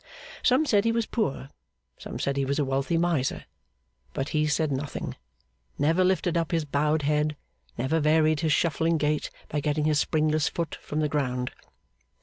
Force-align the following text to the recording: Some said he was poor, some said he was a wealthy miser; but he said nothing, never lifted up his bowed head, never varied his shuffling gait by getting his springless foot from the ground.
Some 0.41 0.65
said 0.65 0.83
he 0.83 0.91
was 0.91 1.05
poor, 1.05 1.49
some 1.95 2.17
said 2.17 2.35
he 2.35 2.43
was 2.43 2.57
a 2.57 2.65
wealthy 2.65 2.97
miser; 2.97 3.45
but 4.15 4.29
he 4.29 4.47
said 4.47 4.71
nothing, 4.71 5.15
never 5.77 6.03
lifted 6.03 6.35
up 6.35 6.51
his 6.51 6.65
bowed 6.65 7.03
head, 7.03 7.35
never 7.77 7.99
varied 7.99 8.39
his 8.39 8.51
shuffling 8.51 8.97
gait 8.97 9.29
by 9.47 9.59
getting 9.59 9.83
his 9.85 9.99
springless 9.99 10.47
foot 10.49 10.73
from 10.81 11.01
the 11.01 11.07
ground. 11.07 11.51